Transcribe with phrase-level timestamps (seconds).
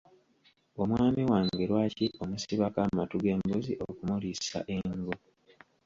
[0.81, 5.13] Omwami wange lwaki omusibako amatu g'embuzi okumuliisa engo?